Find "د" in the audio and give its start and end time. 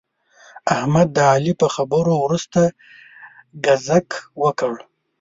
1.15-1.17